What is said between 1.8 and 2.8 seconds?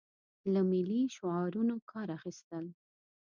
کار اخیستل.